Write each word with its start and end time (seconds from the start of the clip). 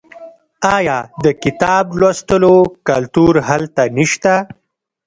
آیا 0.75 0.97
د 1.23 1.25
کتاب 1.43 1.85
لوستلو 1.99 2.55
کلتور 2.87 3.33
هلته 3.49 3.81
نشته؟ 3.97 4.33